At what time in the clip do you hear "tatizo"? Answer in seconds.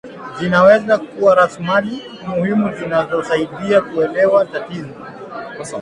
4.45-4.93